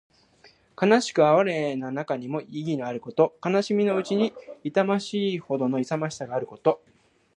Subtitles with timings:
[0.81, 3.37] 悲しく哀れな中にも意気のあること。
[3.45, 6.81] 悲しみのうちにも痛ましいほどの勇ましさのあること。